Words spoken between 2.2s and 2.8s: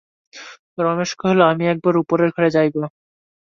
ঘরে যাইব।